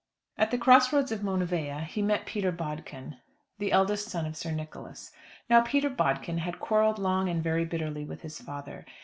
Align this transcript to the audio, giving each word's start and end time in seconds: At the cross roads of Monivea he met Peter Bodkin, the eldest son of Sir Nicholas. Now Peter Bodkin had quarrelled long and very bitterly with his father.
At 0.35 0.49
the 0.49 0.57
cross 0.57 0.91
roads 0.91 1.11
of 1.11 1.19
Monivea 1.21 1.81
he 1.83 2.01
met 2.01 2.25
Peter 2.25 2.51
Bodkin, 2.51 3.17
the 3.59 3.71
eldest 3.71 4.09
son 4.09 4.25
of 4.25 4.35
Sir 4.35 4.49
Nicholas. 4.49 5.11
Now 5.47 5.61
Peter 5.61 5.91
Bodkin 5.91 6.39
had 6.39 6.59
quarrelled 6.59 6.97
long 6.97 7.29
and 7.29 7.43
very 7.43 7.65
bitterly 7.65 8.03
with 8.03 8.23
his 8.23 8.41
father. 8.41 8.83